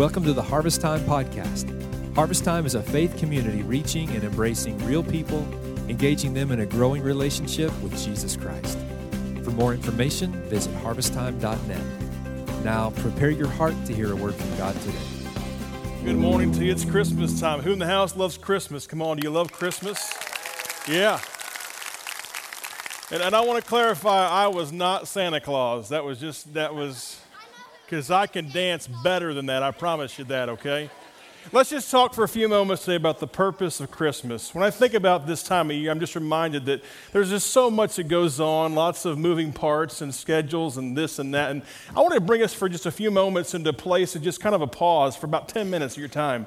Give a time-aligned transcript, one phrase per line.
[0.00, 1.68] Welcome to the Harvest Time Podcast.
[2.14, 5.46] Harvest Time is a faith community reaching and embracing real people,
[5.90, 8.78] engaging them in a growing relationship with Jesus Christ.
[9.44, 12.64] For more information, visit harvesttime.net.
[12.64, 14.96] Now, prepare your heart to hear a word from God today.
[16.02, 16.72] Good morning to you.
[16.72, 17.60] It's Christmas time.
[17.60, 18.86] Who in the house loves Christmas?
[18.86, 20.14] Come on, do you love Christmas?
[20.88, 21.20] Yeah.
[23.10, 25.90] And, and I want to clarify I was not Santa Claus.
[25.90, 27.20] That was just, that was,
[27.90, 29.64] because I can dance better than that.
[29.64, 30.88] I promise you that, okay?
[31.50, 34.54] Let's just talk for a few moments today about the purpose of Christmas.
[34.54, 37.68] When I think about this time of year, I'm just reminded that there's just so
[37.68, 41.50] much that goes on, lots of moving parts and schedules and this and that.
[41.50, 41.62] And
[41.96, 44.54] I want to bring us for just a few moments into place and just kind
[44.54, 46.46] of a pause for about 10 minutes of your time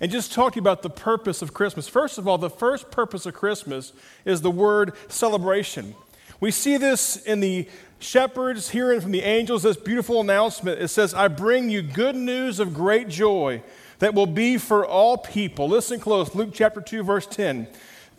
[0.00, 1.88] and just talk to you about the purpose of Christmas.
[1.88, 3.92] First of all, the first purpose of Christmas
[4.24, 5.96] is the word celebration.
[6.40, 10.80] We see this in the shepherds hearing from the angels this beautiful announcement.
[10.80, 13.62] It says, I bring you good news of great joy
[13.98, 15.68] that will be for all people.
[15.68, 17.68] Listen close, Luke chapter 2, verse 10.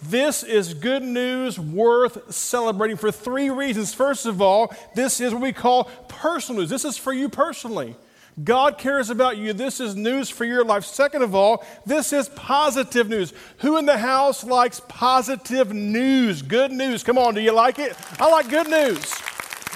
[0.02, 3.94] This is good news worth celebrating for three reasons.
[3.94, 6.70] First of all, this is what we call personal news.
[6.70, 7.96] This is for you personally.
[8.44, 9.54] God cares about you.
[9.54, 10.84] This is news for your life.
[10.84, 13.34] Second of all, this is positive news.
[13.60, 16.42] Who in the house likes positive news?
[16.42, 17.02] Good news.
[17.02, 17.96] Come on, do you like it?
[18.20, 19.14] I like good news.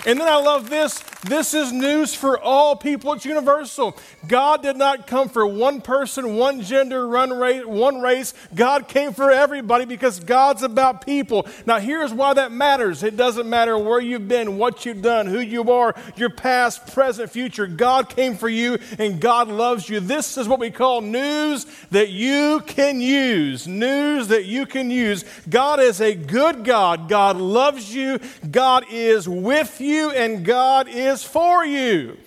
[0.06, 1.02] And then I love this.
[1.24, 3.12] This is news for all people.
[3.12, 3.98] It's universal.
[4.26, 8.34] God did not come for one person, one gender, one race, one race.
[8.56, 11.46] God came for everybody because God's about people.
[11.66, 13.04] Now, here's why that matters.
[13.04, 17.30] It doesn't matter where you've been, what you've done, who you are, your past, present,
[17.30, 17.68] future.
[17.68, 20.00] God came for you and God loves you.
[20.00, 23.68] This is what we call news that you can use.
[23.68, 25.26] News that you can use.
[25.50, 27.10] God is a good God.
[27.10, 28.20] God loves you.
[28.50, 32.18] God is with you and God is is for you.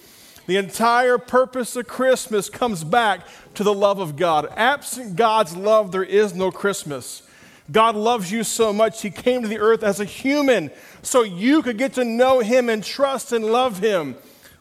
[0.46, 4.48] The entire purpose of Christmas comes back to the love of God.
[4.56, 7.22] Absent God's love, there is no Christmas.
[7.70, 11.62] God loves you so much, He came to the earth as a human so you
[11.62, 14.16] could get to know Him and trust and love Him.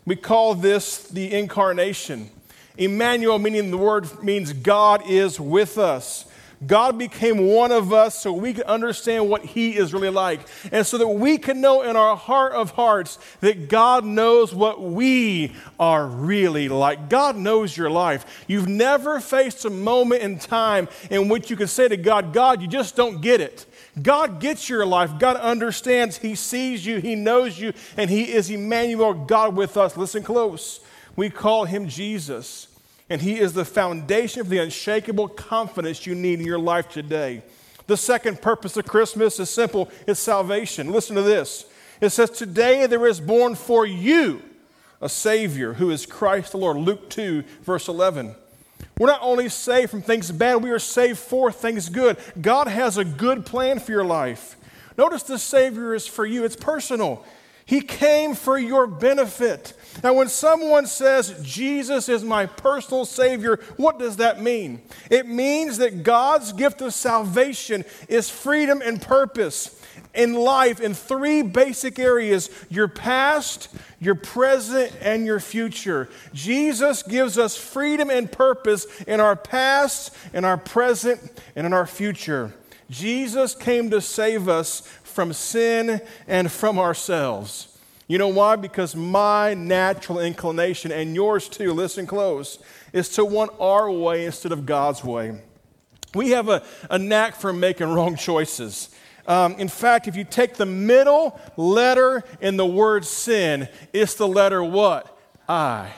[0.06, 2.30] We call this the incarnation.
[2.78, 6.26] Emmanuel, meaning the word means God is with us.
[6.66, 10.42] God became one of us so we can understand what He is really like.
[10.72, 14.82] And so that we can know in our heart of hearts that God knows what
[14.82, 17.10] we are really like.
[17.10, 18.46] God knows your life.
[18.48, 22.62] You've never faced a moment in time in which you can say to God, God,
[22.62, 23.66] you just don't get it.
[24.00, 25.18] God gets your life.
[25.18, 26.18] God understands.
[26.18, 27.00] He sees you.
[27.00, 27.74] He knows you.
[27.98, 29.98] And He is Emmanuel, God with us.
[29.98, 30.80] Listen close.
[31.16, 32.68] We call Him Jesus
[33.12, 37.44] and He is the foundation for the unshakable confidence you need in your life today.
[37.88, 40.94] The second purpose of Christmas is simple it's salvation.
[40.94, 41.66] Listen to this.
[42.00, 44.42] It says, Today there is born for you
[45.02, 46.78] a Savior who is Christ the Lord.
[46.78, 48.34] Luke 2, verse 11.
[48.98, 52.16] We're not only saved from things bad, we are saved for things good.
[52.40, 54.56] God has a good plan for your life.
[54.98, 57.26] Notice the Savior is for you, it's personal.
[57.72, 59.72] He came for your benefit.
[60.04, 64.82] Now, when someone says, Jesus is my personal Savior, what does that mean?
[65.10, 69.82] It means that God's gift of salvation is freedom and purpose
[70.14, 73.70] in life in three basic areas your past,
[74.02, 76.10] your present, and your future.
[76.34, 81.22] Jesus gives us freedom and purpose in our past, in our present,
[81.56, 82.54] and in our future.
[82.90, 84.82] Jesus came to save us
[85.12, 87.78] from sin and from ourselves.
[88.08, 88.56] You know why?
[88.56, 92.60] Because my natural inclination, and yours too, listen close,
[92.92, 95.40] is to want our way instead of God's way.
[96.14, 98.90] We have a, a knack for making wrong choices.
[99.28, 104.28] Um, in fact, if you take the middle letter in the word sin, it's the
[104.28, 105.18] letter what?
[105.48, 105.92] I.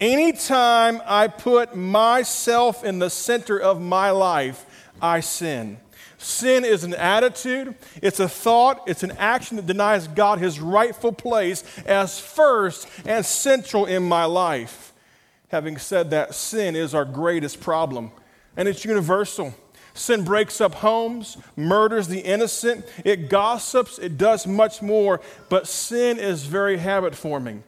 [0.00, 4.66] Anytime I put myself in the center of my life,
[5.00, 5.78] I sin.
[6.18, 11.12] Sin is an attitude, it's a thought, it's an action that denies God his rightful
[11.12, 14.94] place as first and central in my life.
[15.48, 18.10] Having said that, sin is our greatest problem,
[18.56, 19.54] and it's universal.
[19.92, 26.18] Sin breaks up homes, murders the innocent, it gossips, it does much more, but sin
[26.18, 27.62] is very habit forming.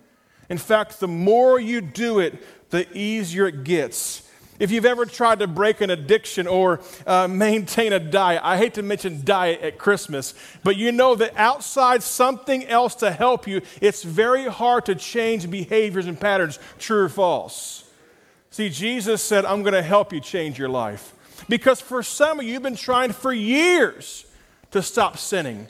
[0.50, 4.28] In fact, the more you do it, the easier it gets.
[4.59, 8.75] If you've ever tried to break an addiction or uh, maintain a diet, I hate
[8.75, 10.35] to mention diet at Christmas,
[10.65, 15.49] but you know that outside something else to help you, it's very hard to change
[15.49, 17.85] behaviors and patterns, true or false.
[18.51, 21.15] See, Jesus said, I'm going to help you change your life.
[21.49, 24.27] Because for some of you, you've been trying for years
[24.73, 25.69] to stop sinning,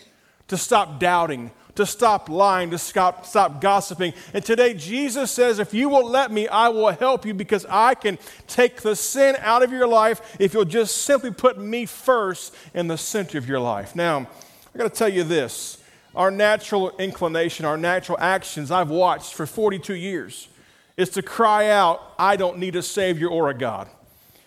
[0.49, 4.13] to stop doubting, to stop lying, to stop, stop gossiping.
[4.35, 7.95] And today, Jesus says, If you will let me, I will help you because I
[7.95, 12.53] can take the sin out of your life if you'll just simply put me first
[12.75, 13.95] in the center of your life.
[13.95, 14.29] Now,
[14.75, 15.79] I got to tell you this
[16.17, 20.49] our natural inclination, our natural actions, I've watched for 42 years,
[20.97, 23.89] is to cry out, I don't need a Savior or a God.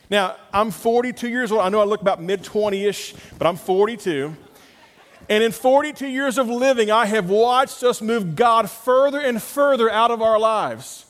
[0.09, 1.61] Now, I'm 42 years old.
[1.61, 4.35] I know I look about mid 20 ish, but I'm 42.
[5.31, 9.89] And in 42 years of living, I have watched us move God further and further
[9.89, 11.05] out of our lives.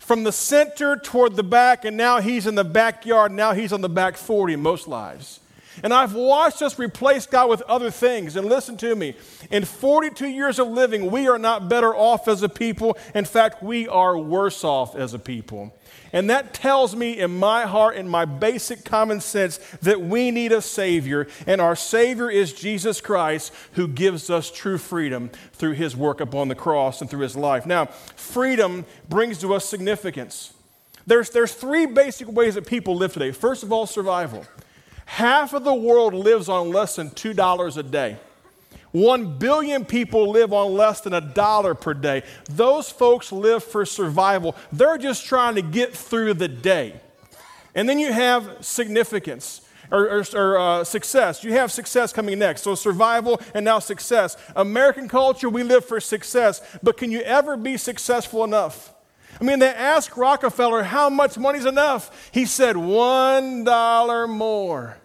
[0.00, 3.80] From the center toward the back, and now He's in the backyard, now He's on
[3.80, 5.38] the back 40 in most lives.
[5.84, 8.34] And I've watched us replace God with other things.
[8.34, 9.14] And listen to me
[9.52, 12.98] in 42 years of living, we are not better off as a people.
[13.14, 15.72] In fact, we are worse off as a people.
[16.14, 20.52] And that tells me in my heart, in my basic common sense, that we need
[20.52, 21.26] a Savior.
[21.44, 26.46] And our Savior is Jesus Christ, who gives us true freedom through His work upon
[26.46, 27.66] the cross and through His life.
[27.66, 30.54] Now, freedom brings to us significance.
[31.04, 33.32] There's, there's three basic ways that people live today.
[33.32, 34.46] First of all, survival.
[35.06, 38.18] Half of the world lives on less than $2 a day.
[38.94, 42.22] One billion people live on less than a dollar per day.
[42.48, 44.54] Those folks live for survival.
[44.70, 47.00] They're just trying to get through the day.
[47.74, 49.62] And then you have significance.
[49.90, 51.42] Or, or, or uh, success.
[51.42, 52.62] You have success coming next.
[52.62, 54.36] So, survival and now success.
[54.54, 58.94] American culture, we live for success, but can you ever be successful enough?
[59.40, 62.30] I mean, they asked Rockefeller how much money's enough.
[62.32, 64.96] He said, $1 more.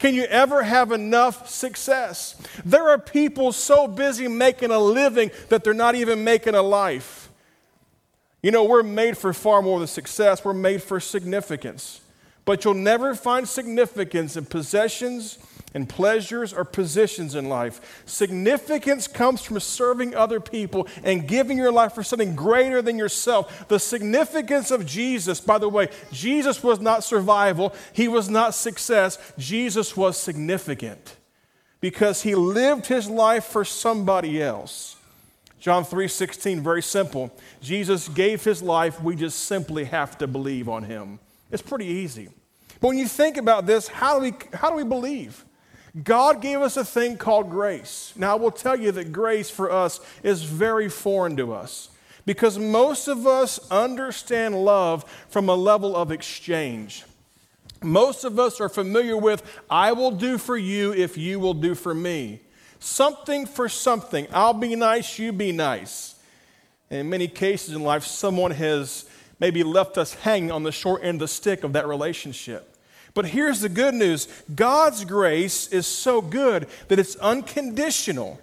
[0.00, 2.34] Can you ever have enough success?
[2.64, 7.28] There are people so busy making a living that they're not even making a life.
[8.42, 12.00] You know, we're made for far more than success, we're made for significance.
[12.46, 15.38] But you'll never find significance in possessions
[15.74, 18.02] and pleasures or positions in life.
[18.06, 23.68] Significance comes from serving other people and giving your life for something greater than yourself.
[23.68, 29.18] The significance of Jesus, by the way, Jesus was not survival, he was not success.
[29.38, 31.16] Jesus was significant
[31.80, 34.96] because he lived his life for somebody else.
[35.60, 37.30] John 3:16 very simple.
[37.60, 41.18] Jesus gave his life, we just simply have to believe on him.
[41.50, 42.30] It's pretty easy.
[42.80, 45.44] But when you think about this, how do we how do we believe?
[46.04, 48.12] God gave us a thing called grace.
[48.16, 51.88] Now, I will tell you that grace for us is very foreign to us
[52.24, 57.04] because most of us understand love from a level of exchange.
[57.82, 61.74] Most of us are familiar with, I will do for you if you will do
[61.74, 62.40] for me.
[62.78, 64.26] Something for something.
[64.32, 66.14] I'll be nice, you be nice.
[66.90, 69.06] in many cases in life, someone has
[69.38, 72.76] maybe left us hanging on the short end of the stick of that relationship.
[73.14, 78.40] But here's the good news God's grace is so good that it's unconditional.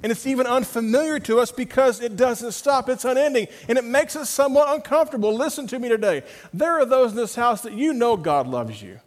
[0.00, 2.88] And it's even unfamiliar to us because it doesn't stop.
[2.88, 3.48] It's unending.
[3.68, 5.34] And it makes us somewhat uncomfortable.
[5.34, 6.22] Listen to me today.
[6.54, 9.00] There are those in this house that you know God loves you.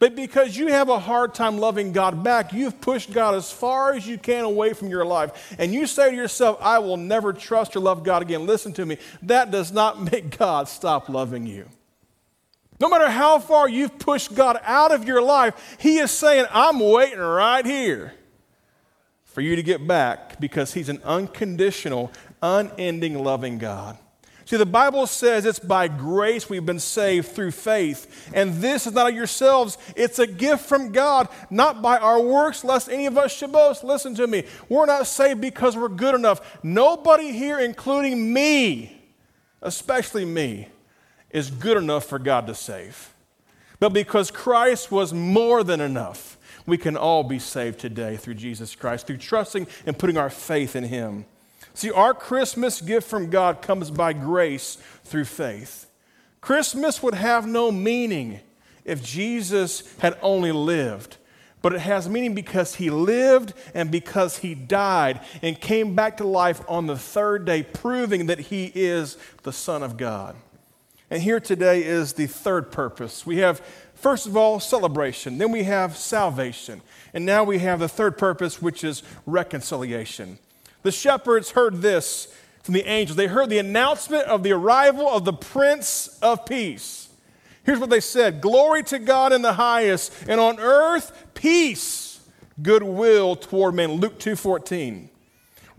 [0.00, 3.92] But because you have a hard time loving God back, you've pushed God as far
[3.92, 5.54] as you can away from your life.
[5.58, 8.46] And you say to yourself, I will never trust or love God again.
[8.46, 8.96] Listen to me.
[9.22, 11.66] That does not make God stop loving you.
[12.80, 16.80] No matter how far you've pushed God out of your life, He is saying, I'm
[16.80, 18.14] waiting right here
[19.24, 22.10] for you to get back because He's an unconditional,
[22.42, 23.98] unending, loving God.
[24.46, 28.28] See, the Bible says it's by grace we've been saved through faith.
[28.34, 32.64] And this is not of yourselves, it's a gift from God, not by our works,
[32.64, 33.84] lest any of us should boast.
[33.84, 34.44] Listen to me.
[34.68, 36.58] We're not saved because we're good enough.
[36.64, 39.00] Nobody here, including me,
[39.62, 40.66] especially me,
[41.30, 43.14] is good enough for God to save.
[43.78, 48.74] But because Christ was more than enough, we can all be saved today through Jesus
[48.76, 51.24] Christ, through trusting and putting our faith in Him.
[51.74, 55.86] See, our Christmas gift from God comes by grace through faith.
[56.40, 58.40] Christmas would have no meaning
[58.84, 61.16] if Jesus had only lived,
[61.62, 66.26] but it has meaning because he lived and because he died and came back to
[66.26, 70.34] life on the third day, proving that he is the Son of God.
[71.10, 73.26] And here today is the third purpose.
[73.26, 73.60] We have,
[73.94, 78.62] first of all, celebration, then we have salvation, and now we have the third purpose,
[78.62, 80.38] which is reconciliation.
[80.82, 83.16] The shepherds heard this from the angels.
[83.16, 87.08] They heard the announcement of the arrival of the Prince of Peace.
[87.64, 92.20] Here's what they said Glory to God in the highest, and on earth, peace,
[92.62, 93.94] goodwill toward men.
[93.94, 95.10] Luke 2 14.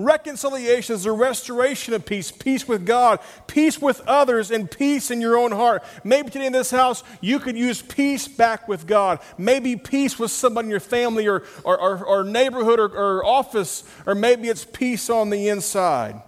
[0.05, 5.21] Reconciliation is the restoration of peace, peace with God, peace with others, and peace in
[5.21, 5.83] your own heart.
[6.03, 9.19] Maybe today in this house, you could use peace back with God.
[9.37, 13.83] Maybe peace with somebody in your family or, or, or, or neighborhood or, or office,
[14.05, 16.21] or maybe it's peace on the inside.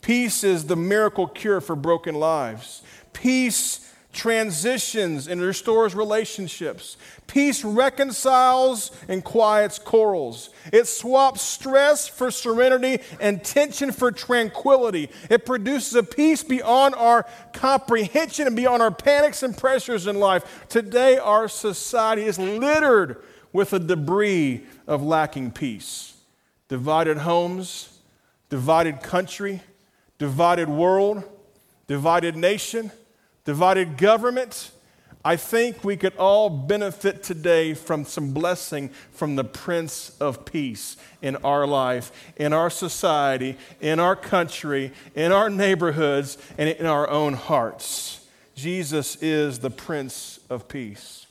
[0.00, 2.82] Peace is the miracle cure for broken lives.
[3.12, 3.87] Peace
[4.18, 6.96] transitions and restores relationships.
[7.28, 10.50] Peace reconciles and quiets quarrels.
[10.72, 15.08] It swaps stress for serenity and tension for tranquility.
[15.30, 20.66] It produces a peace beyond our comprehension and beyond our panics and pressures in life.
[20.68, 23.22] Today, our society is littered
[23.52, 26.14] with the debris of lacking peace.
[26.66, 28.00] Divided homes,
[28.50, 29.62] divided country,
[30.18, 31.22] divided world,
[31.86, 32.90] divided nation
[33.48, 34.72] divided government,
[35.24, 40.98] I think we could all benefit today from some blessing from the Prince of Peace
[41.22, 47.08] in our life, in our society, in our country, in our neighborhoods, and in our
[47.08, 48.26] own hearts.
[48.54, 51.26] Jesus is the Prince of Peace.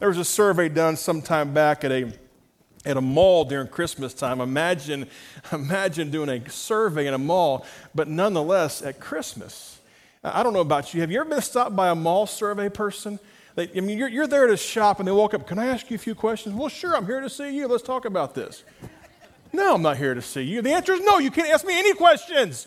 [0.00, 2.12] There was a survey done some time back at a
[2.84, 4.40] at a mall during Christmas time.
[4.40, 5.06] Imagine,
[5.52, 7.64] imagine doing a survey in a mall,
[7.94, 9.78] but nonetheless at Christmas.
[10.24, 11.00] I don't know about you.
[11.00, 13.18] Have you ever been stopped by a mall survey person?
[13.54, 15.90] They, I mean, you're, you're there to shop and they walk up, Can I ask
[15.90, 16.54] you a few questions?
[16.54, 17.66] Well, sure, I'm here to see you.
[17.66, 18.64] Let's talk about this.
[19.52, 20.62] No, I'm not here to see you.
[20.62, 22.66] The answer is no, you can't ask me any questions.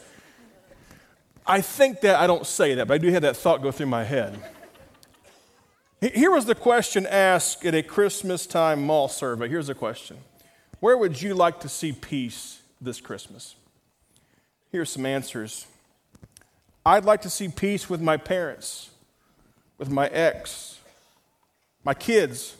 [1.48, 3.88] I think that I don't say that, but I do have that thought go through
[3.88, 4.40] my head.
[6.02, 9.48] Here was the question asked at a Christmas time mall survey.
[9.48, 10.18] Here's the question
[10.80, 13.56] Where would you like to see peace this Christmas?
[14.72, 15.66] Here's some answers.
[16.86, 18.92] I'd like to see peace with my parents,
[19.77, 20.80] with my ex,
[21.84, 22.56] my kids.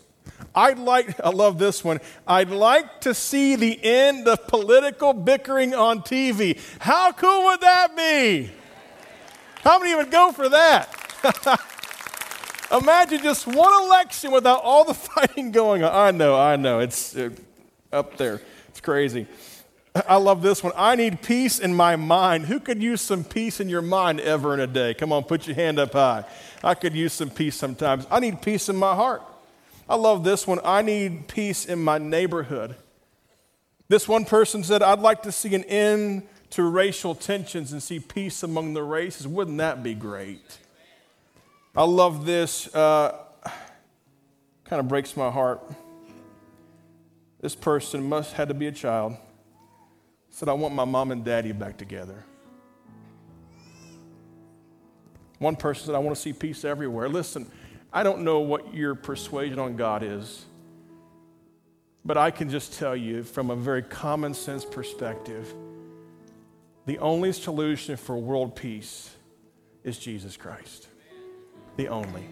[0.56, 5.76] I'd like, I love this one, I'd like to see the end of political bickering
[5.76, 6.60] on TV.
[6.80, 8.50] How cool would that be?
[9.62, 10.90] How many would go for that?
[12.72, 15.92] Imagine just one election without all the fighting going on.
[15.92, 17.30] I know, I know, it's uh,
[17.92, 18.42] up there.
[18.70, 19.28] It's crazy.
[19.96, 20.74] I love this one.
[20.76, 22.48] I need peace in my mind.
[22.48, 24.94] Who could use some peace in your mind ever in a day?
[24.94, 26.26] Come on, put your hand up high.
[26.64, 28.06] I could use some peace sometimes.
[28.12, 29.22] I need peace in my heart.
[29.88, 30.60] I love this one.
[30.66, 32.76] I need peace in my neighborhood.
[33.88, 38.00] This one person said, I'd like to see an end to racial tensions and see
[38.00, 39.28] peace among the races.
[39.28, 40.58] Wouldn't that be great?
[41.74, 42.74] I love this.
[42.76, 43.18] Uh,
[44.66, 45.62] kind of breaks my heart.
[47.40, 49.16] This person must had to be a child
[50.36, 52.26] said, I want my mom and daddy back together.
[55.40, 57.08] One person said, I want to see peace everywhere.
[57.08, 57.50] Listen,
[57.94, 60.44] I don't know what your persuasion on God is,
[62.04, 65.54] but I can just tell you from a very common sense perspective
[66.86, 69.12] the only solution for world peace
[69.86, 70.90] is Jesus Christ.
[71.78, 72.26] The only.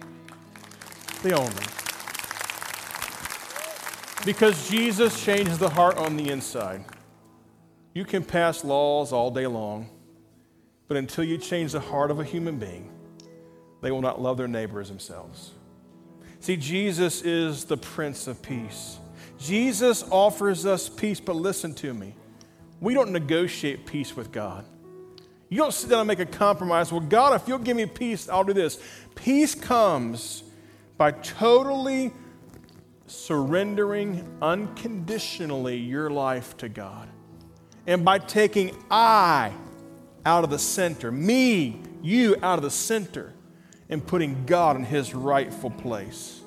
[1.22, 1.64] The only.
[4.26, 6.84] Because Jesus changes the heart on the inside.
[7.94, 9.88] You can pass laws all day long,
[10.88, 12.90] but until you change the heart of a human being,
[13.82, 15.52] they will not love their neighbor as themselves.
[16.40, 18.98] See, Jesus is the Prince of Peace.
[19.38, 22.16] Jesus offers us peace, but listen to me.
[22.80, 24.64] We don't negotiate peace with God.
[25.48, 26.90] You don't sit down and make a compromise.
[26.90, 28.82] Well, God, if you'll give me peace, I'll do this.
[29.14, 30.42] Peace comes
[30.96, 32.12] by totally
[33.06, 37.08] surrendering unconditionally your life to God
[37.86, 39.52] and by taking I
[40.24, 43.32] out of the center, me, you out of the center,
[43.88, 46.40] and putting God in his rightful place.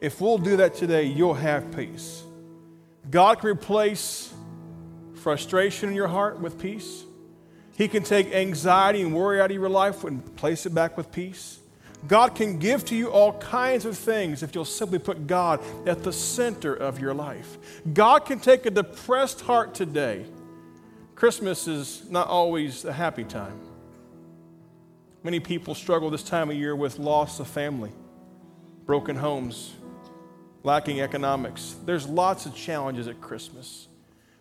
[0.00, 2.22] If we'll do that today, you'll have peace.
[3.10, 4.32] God can replace
[5.14, 7.04] frustration in your heart with peace.
[7.76, 11.10] He can take anxiety and worry out of your life and place it back with
[11.10, 11.58] peace.
[12.06, 16.02] God can give to you all kinds of things if you'll simply put God at
[16.02, 17.56] the center of your life.
[17.94, 20.26] God can take a depressed heart today
[21.24, 23.58] Christmas is not always a happy time.
[25.22, 27.92] Many people struggle this time of year with loss of family,
[28.84, 29.72] broken homes,
[30.64, 31.76] lacking economics.
[31.86, 33.88] There's lots of challenges at Christmas.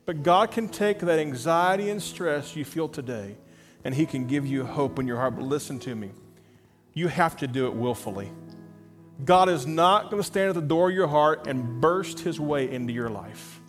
[0.05, 3.37] But God can take that anxiety and stress you feel today
[3.85, 5.37] and He can give you hope in your heart.
[5.37, 6.11] But listen to me,
[6.91, 8.29] you have to do it willfully.
[9.23, 12.41] God is not going to stand at the door of your heart and burst His
[12.41, 13.61] way into your life.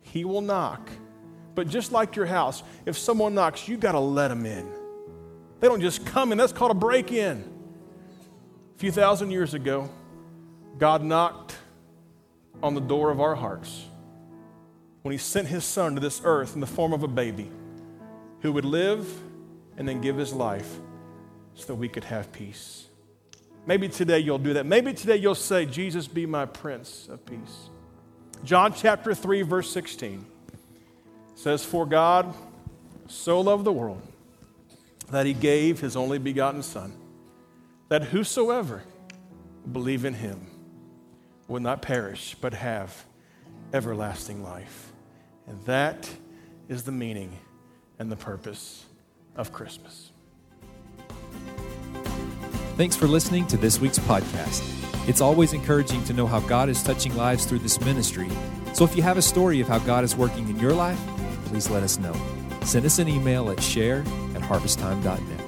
[0.00, 0.90] He will knock
[1.54, 4.68] but just like your house, if someone knocks, you got to let them in.
[5.60, 7.44] They don't just come in, that's called a break in.
[8.74, 9.90] A few thousand years ago,
[10.78, 11.56] God knocked
[12.62, 13.84] on the door of our hearts
[15.02, 17.50] when He sent His Son to this earth in the form of a baby.
[18.42, 19.08] who would live
[19.76, 20.78] and then give his life
[21.54, 22.86] so that we could have peace.
[23.66, 24.66] Maybe today you'll do that.
[24.66, 27.70] Maybe today you'll say, Jesus, be my Prince of Peace.
[28.44, 30.26] John chapter 3, verse 16
[31.34, 32.34] says, For God
[33.08, 34.02] so loved the world
[35.10, 36.92] that he gave his only begotten Son,
[37.88, 38.82] that whosoever
[39.70, 40.46] believe in him
[41.48, 43.04] would not perish, but have
[43.72, 44.92] everlasting life.
[45.46, 46.08] And that
[46.68, 47.38] is the meaning
[47.98, 48.84] and the purpose
[49.36, 50.10] of Christmas.
[52.76, 54.62] Thanks for listening to this week's podcast.
[55.08, 58.28] It's always encouraging to know how God is touching lives through this ministry.
[58.72, 60.98] So if you have a story of how God is working in your life,
[61.52, 62.14] please let us know.
[62.64, 63.98] Send us an email at share
[64.34, 65.41] at harvesttime.net.